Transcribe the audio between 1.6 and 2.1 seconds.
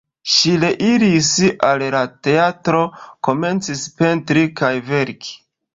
al la